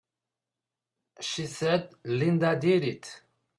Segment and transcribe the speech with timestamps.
[1.19, 3.21] She said Linda did it!